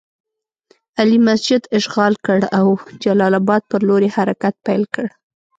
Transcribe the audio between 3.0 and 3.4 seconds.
جلال